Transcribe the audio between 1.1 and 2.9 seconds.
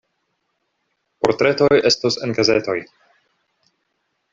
Portretoj estos en gazetoj.